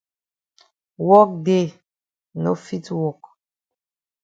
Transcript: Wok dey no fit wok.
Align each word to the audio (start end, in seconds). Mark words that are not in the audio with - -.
Wok 1.07 1.29
dey 1.45 1.67
no 2.41 2.51
fit 2.65 2.85
wok. 2.99 3.19